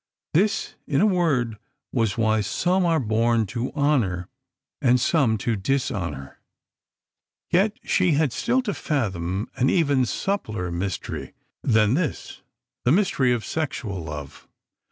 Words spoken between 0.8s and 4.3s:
in a word, was why "some are born to honour